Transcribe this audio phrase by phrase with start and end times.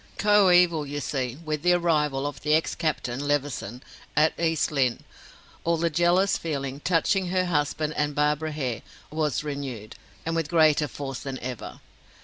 [0.17, 3.83] Coeval, you see, with the arrival of the ex captain, Levison,
[4.17, 5.03] at East Lynne,
[5.63, 9.95] all the jealous feeling, touching her husband and Barbara Hare, was renewed,
[10.25, 11.81] and with greater force than ever.